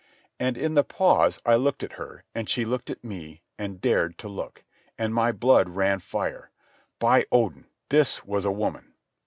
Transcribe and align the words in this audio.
And 0.39 0.57
in 0.57 0.73
the 0.73 0.83
pause 0.83 1.37
I 1.45 1.53
looked 1.53 1.83
at 1.83 1.91
her, 1.91 2.23
and 2.33 2.49
she 2.49 2.65
looked 2.65 2.89
at 2.89 3.03
me, 3.03 3.43
and 3.59 3.79
dared 3.79 4.17
to 4.17 4.27
look. 4.27 4.63
And 4.97 5.13
my 5.13 5.31
blood 5.31 5.69
ran 5.69 5.99
fire. 5.99 6.49
By 6.97 7.27
Odin, 7.31 7.67
this 7.89 8.25
was 8.25 8.43
a 8.43 8.51
woman! 8.51 8.95